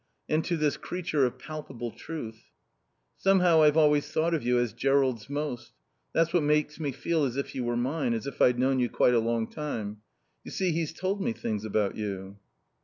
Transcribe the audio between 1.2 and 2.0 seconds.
of palpable